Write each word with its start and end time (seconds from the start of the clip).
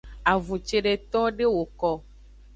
Avun 0.31 0.61
cedeto 0.71 1.21
de 1.37 1.45
woko 1.53 1.89
o. 2.01 2.03